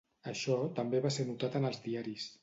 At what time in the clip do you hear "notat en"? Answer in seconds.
1.27-1.69